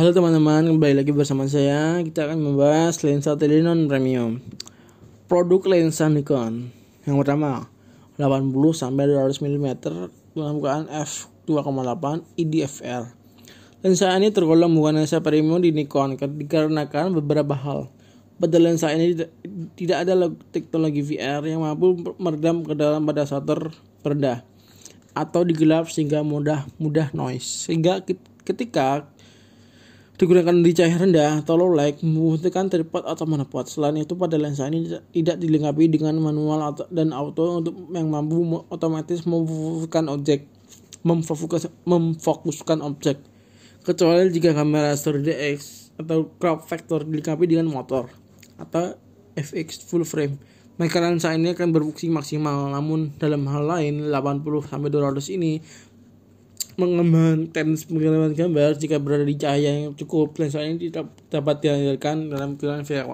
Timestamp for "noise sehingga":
27.12-28.00